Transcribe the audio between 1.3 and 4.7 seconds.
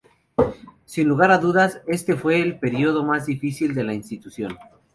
dudas, este fue el período más difícil del la institución.